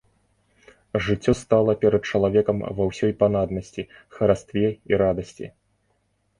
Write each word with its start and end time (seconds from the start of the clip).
Жыццё 1.07 1.31
стала 1.41 1.75
перад 1.83 2.03
чалавекам 2.13 2.65
ва 2.81 2.89
ўсёй 2.91 3.11
панаднасці, 3.21 3.87
харастве 4.19 4.67
і 4.93 5.03
радасці. 5.07 5.45